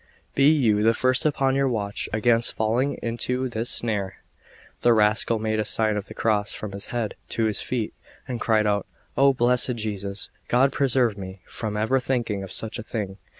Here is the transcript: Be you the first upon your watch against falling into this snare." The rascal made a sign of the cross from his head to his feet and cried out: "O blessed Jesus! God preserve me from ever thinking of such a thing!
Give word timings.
Be 0.33 0.49
you 0.49 0.81
the 0.81 0.95
first 0.95 1.27
upon 1.27 1.53
your 1.55 1.67
watch 1.67 2.09
against 2.11 2.55
falling 2.55 2.97
into 3.03 3.47
this 3.47 3.69
snare." 3.69 4.15
The 4.81 4.93
rascal 4.93 5.37
made 5.37 5.59
a 5.59 5.63
sign 5.63 5.95
of 5.95 6.07
the 6.07 6.15
cross 6.15 6.53
from 6.55 6.71
his 6.71 6.87
head 6.87 7.13
to 7.29 7.43
his 7.43 7.61
feet 7.61 7.93
and 8.27 8.41
cried 8.41 8.65
out: 8.65 8.87
"O 9.15 9.31
blessed 9.31 9.75
Jesus! 9.75 10.29
God 10.47 10.73
preserve 10.73 11.19
me 11.19 11.41
from 11.45 11.77
ever 11.77 11.99
thinking 11.99 12.41
of 12.41 12.51
such 12.51 12.79
a 12.79 12.83
thing! 12.83 13.19